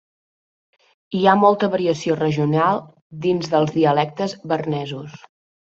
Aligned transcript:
Hi 1.19 1.21
ha 1.25 1.35
molta 1.43 1.69
variació 1.75 2.17
regional 2.23 2.83
dins 3.29 3.55
dels 3.55 3.79
dialectes 3.79 4.39
bernesos. 4.55 5.25